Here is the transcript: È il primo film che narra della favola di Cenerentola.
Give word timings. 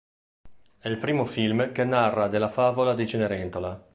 È 0.79 0.87
il 0.87 0.97
primo 0.97 1.25
film 1.25 1.71
che 1.71 1.83
narra 1.83 2.27
della 2.27 2.49
favola 2.49 2.95
di 2.95 3.05
Cenerentola. 3.05 3.79